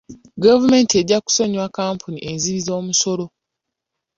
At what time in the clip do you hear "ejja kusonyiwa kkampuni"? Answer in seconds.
1.01-2.19